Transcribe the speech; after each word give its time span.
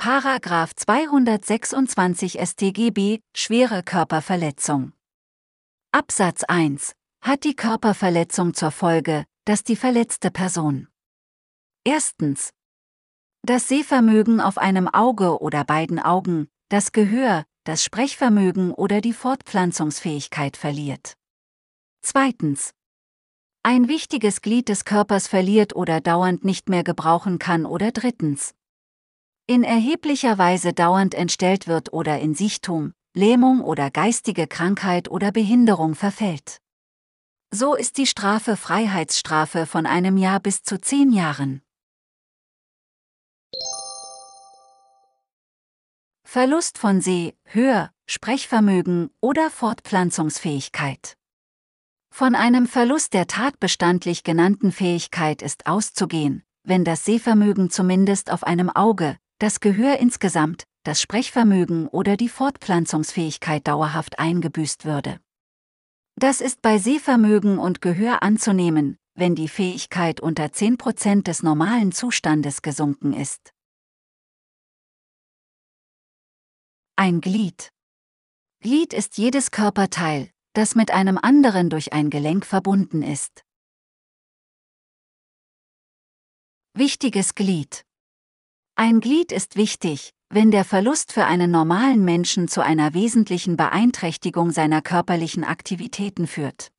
Paragraph 0.00 0.74
226 0.76 2.38
StGB 2.40 3.20
schwere 3.36 3.82
Körperverletzung. 3.82 4.94
Absatz 5.92 6.42
1 6.42 6.94
hat 7.20 7.44
die 7.44 7.54
Körperverletzung 7.54 8.54
zur 8.54 8.70
Folge, 8.70 9.26
dass 9.44 9.62
die 9.62 9.76
verletzte 9.76 10.30
Person. 10.30 10.88
Erstens. 11.84 12.48
Das 13.42 13.68
Sehvermögen 13.68 14.40
auf 14.40 14.56
einem 14.56 14.88
Auge 14.88 15.42
oder 15.42 15.64
beiden 15.64 15.98
Augen, 15.98 16.48
das 16.70 16.92
Gehör, 16.92 17.44
das 17.64 17.84
Sprechvermögen 17.84 18.72
oder 18.72 19.02
die 19.02 19.12
Fortpflanzungsfähigkeit 19.12 20.56
verliert. 20.56 21.12
Zweitens. 22.00 22.70
Ein 23.62 23.86
wichtiges 23.86 24.40
Glied 24.40 24.70
des 24.70 24.86
Körpers 24.86 25.28
verliert 25.28 25.76
oder 25.76 26.00
dauernd 26.00 26.42
nicht 26.42 26.70
mehr 26.70 26.84
gebrauchen 26.84 27.38
kann 27.38 27.66
oder 27.66 27.92
drittens 27.92 28.54
in 29.50 29.64
erheblicher 29.64 30.38
Weise 30.38 30.72
dauernd 30.72 31.12
entstellt 31.12 31.66
wird 31.66 31.92
oder 31.92 32.20
in 32.20 32.36
Sichtum, 32.36 32.92
Lähmung 33.14 33.62
oder 33.62 33.90
geistige 33.90 34.46
Krankheit 34.46 35.10
oder 35.10 35.32
Behinderung 35.32 35.96
verfällt. 35.96 36.60
So 37.50 37.74
ist 37.74 37.98
die 37.98 38.06
Strafe 38.06 38.56
Freiheitsstrafe 38.56 39.66
von 39.66 39.86
einem 39.86 40.16
Jahr 40.16 40.38
bis 40.38 40.62
zu 40.62 40.80
zehn 40.80 41.10
Jahren. 41.10 41.62
Verlust 46.22 46.78
von 46.78 47.00
Seh-, 47.00 47.34
Hör-, 47.42 47.90
Sprechvermögen 48.06 49.10
oder 49.20 49.50
Fortpflanzungsfähigkeit. 49.50 51.16
Von 52.14 52.36
einem 52.36 52.68
Verlust 52.68 53.14
der 53.14 53.26
tatbestandlich 53.26 54.22
genannten 54.22 54.70
Fähigkeit 54.70 55.42
ist 55.42 55.66
auszugehen, 55.66 56.44
wenn 56.62 56.84
das 56.84 57.04
Sehvermögen 57.04 57.68
zumindest 57.68 58.30
auf 58.30 58.44
einem 58.44 58.70
Auge, 58.70 59.18
das 59.40 59.60
Gehör 59.60 59.98
insgesamt, 59.98 60.64
das 60.84 61.00
Sprechvermögen 61.00 61.88
oder 61.88 62.16
die 62.16 62.28
Fortpflanzungsfähigkeit 62.28 63.66
dauerhaft 63.66 64.18
eingebüßt 64.18 64.84
würde. 64.84 65.18
Das 66.16 66.42
ist 66.42 66.60
bei 66.60 66.78
Sehvermögen 66.78 67.58
und 67.58 67.80
Gehör 67.80 68.22
anzunehmen, 68.22 68.98
wenn 69.14 69.34
die 69.34 69.48
Fähigkeit 69.48 70.20
unter 70.20 70.44
10% 70.44 71.22
des 71.22 71.42
normalen 71.42 71.90
Zustandes 71.90 72.60
gesunken 72.60 73.14
ist. 73.14 73.52
Ein 76.96 77.22
Glied. 77.22 77.72
Glied 78.60 78.92
ist 78.92 79.16
jedes 79.16 79.50
Körperteil, 79.50 80.30
das 80.52 80.74
mit 80.74 80.90
einem 80.90 81.16
anderen 81.16 81.70
durch 81.70 81.94
ein 81.94 82.10
Gelenk 82.10 82.44
verbunden 82.44 83.02
ist. 83.02 83.42
Wichtiges 86.74 87.34
Glied. 87.34 87.86
Ein 88.82 89.00
Glied 89.00 89.30
ist 89.30 89.56
wichtig, 89.56 90.14
wenn 90.30 90.50
der 90.50 90.64
Verlust 90.64 91.12
für 91.12 91.26
einen 91.26 91.50
normalen 91.50 92.02
Menschen 92.02 92.48
zu 92.48 92.64
einer 92.64 92.94
wesentlichen 92.94 93.58
Beeinträchtigung 93.58 94.52
seiner 94.52 94.80
körperlichen 94.80 95.44
Aktivitäten 95.44 96.26
führt. 96.26 96.72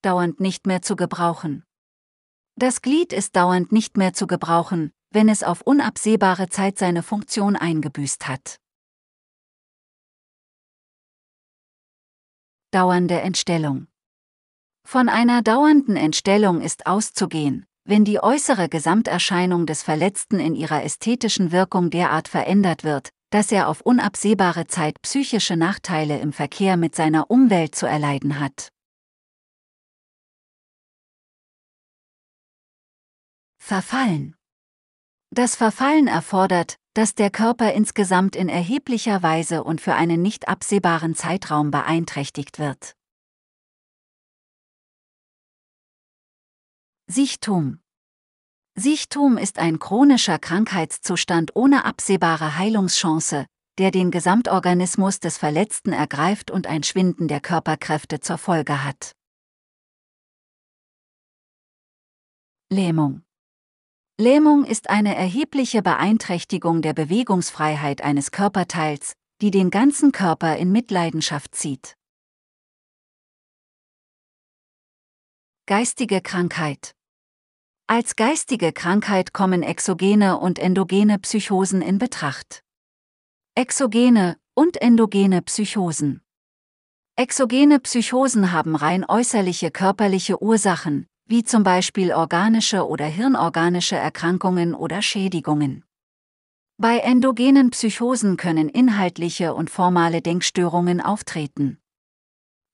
Dauernd 0.00 0.40
nicht 0.40 0.66
mehr 0.66 0.80
zu 0.80 0.96
gebrauchen. 0.96 1.66
Das 2.56 2.80
Glied 2.80 3.12
ist 3.12 3.36
dauernd 3.36 3.72
nicht 3.72 3.98
mehr 3.98 4.14
zu 4.14 4.26
gebrauchen, 4.26 4.90
wenn 5.10 5.28
es 5.28 5.42
auf 5.42 5.60
unabsehbare 5.60 6.48
Zeit 6.48 6.78
seine 6.78 7.02
Funktion 7.02 7.56
eingebüßt 7.56 8.26
hat. 8.26 8.58
Dauernde 12.70 13.20
Entstellung. 13.20 13.88
Von 14.82 15.10
einer 15.10 15.42
dauernden 15.42 15.96
Entstellung 15.96 16.62
ist 16.62 16.86
auszugehen, 16.86 17.66
wenn 17.90 18.04
die 18.04 18.22
äußere 18.22 18.68
Gesamterscheinung 18.68 19.66
des 19.66 19.82
Verletzten 19.82 20.38
in 20.38 20.54
ihrer 20.54 20.84
ästhetischen 20.84 21.50
Wirkung 21.50 21.90
derart 21.90 22.28
verändert 22.28 22.84
wird, 22.84 23.10
dass 23.30 23.50
er 23.50 23.66
auf 23.66 23.80
unabsehbare 23.80 24.68
Zeit 24.68 25.02
psychische 25.02 25.56
Nachteile 25.56 26.20
im 26.20 26.32
Verkehr 26.32 26.76
mit 26.76 26.94
seiner 26.94 27.32
Umwelt 27.32 27.74
zu 27.74 27.86
erleiden 27.86 28.38
hat. 28.38 28.68
Verfallen. 33.58 34.36
Das 35.30 35.56
Verfallen 35.56 36.06
erfordert, 36.06 36.76
dass 36.94 37.16
der 37.16 37.30
Körper 37.30 37.72
insgesamt 37.72 38.36
in 38.36 38.48
erheblicher 38.48 39.24
Weise 39.24 39.64
und 39.64 39.80
für 39.80 39.94
einen 39.94 40.22
nicht 40.22 40.46
absehbaren 40.46 41.16
Zeitraum 41.16 41.72
beeinträchtigt 41.72 42.60
wird. 42.60 42.94
Sichtum 47.12 47.80
Sichtum 48.78 49.36
ist 49.36 49.58
ein 49.58 49.80
chronischer 49.80 50.38
Krankheitszustand 50.38 51.56
ohne 51.56 51.84
absehbare 51.84 52.56
Heilungschance, 52.56 53.46
der 53.78 53.90
den 53.90 54.12
Gesamtorganismus 54.12 55.18
des 55.18 55.36
Verletzten 55.36 55.92
ergreift 55.92 56.52
und 56.52 56.68
ein 56.68 56.84
Schwinden 56.84 57.26
der 57.26 57.40
Körperkräfte 57.40 58.20
zur 58.20 58.38
Folge 58.38 58.84
hat. 58.84 59.10
Lähmung 62.72 63.24
Lähmung 64.16 64.64
ist 64.64 64.88
eine 64.88 65.16
erhebliche 65.16 65.82
Beeinträchtigung 65.82 66.80
der 66.80 66.92
Bewegungsfreiheit 66.92 68.02
eines 68.02 68.30
Körperteils, 68.30 69.14
die 69.42 69.50
den 69.50 69.70
ganzen 69.70 70.12
Körper 70.12 70.56
in 70.58 70.70
Mitleidenschaft 70.70 71.56
zieht. 71.56 71.96
Geistige 75.66 76.20
Krankheit 76.20 76.94
als 77.90 78.14
geistige 78.14 78.72
Krankheit 78.72 79.32
kommen 79.32 79.64
exogene 79.64 80.38
und 80.38 80.60
endogene 80.60 81.18
Psychosen 81.18 81.82
in 81.82 81.98
Betracht. 81.98 82.62
Exogene 83.56 84.36
und 84.54 84.80
endogene 84.80 85.42
Psychosen. 85.42 86.22
Exogene 87.16 87.80
Psychosen 87.80 88.52
haben 88.52 88.76
rein 88.76 89.04
äußerliche 89.04 89.72
körperliche 89.72 90.40
Ursachen, 90.40 91.08
wie 91.26 91.42
zum 91.42 91.64
Beispiel 91.64 92.12
organische 92.12 92.86
oder 92.86 93.06
hirnorganische 93.06 93.96
Erkrankungen 93.96 94.72
oder 94.72 95.02
Schädigungen. 95.02 95.84
Bei 96.76 96.98
endogenen 96.98 97.70
Psychosen 97.70 98.36
können 98.36 98.68
inhaltliche 98.68 99.52
und 99.52 99.68
formale 99.68 100.22
Denkstörungen 100.22 101.00
auftreten. 101.00 101.80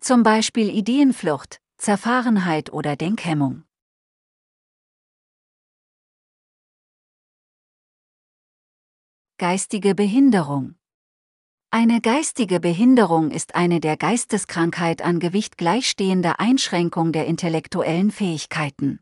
Zum 0.00 0.24
Beispiel 0.24 0.70
Ideenflucht, 0.70 1.60
Zerfahrenheit 1.78 2.72
oder 2.72 2.96
Denkhemmung. 2.96 3.62
Geistige 9.36 9.96
Behinderung 9.96 10.76
Eine 11.70 12.00
geistige 12.00 12.60
Behinderung 12.60 13.32
ist 13.32 13.56
eine 13.56 13.80
der 13.80 13.96
Geisteskrankheit 13.96 15.02
an 15.02 15.18
Gewicht 15.18 15.58
gleichstehende 15.58 16.38
Einschränkung 16.38 17.10
der 17.10 17.26
intellektuellen 17.26 18.12
Fähigkeiten. 18.12 19.00